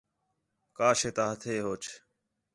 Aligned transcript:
کا 0.77 0.89
شے 0.99 1.09
تا 1.15 1.25
ہتھے 1.31 1.53
ہوچ 1.65 1.83